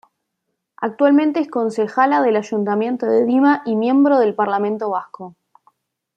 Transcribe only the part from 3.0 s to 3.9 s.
de Dima y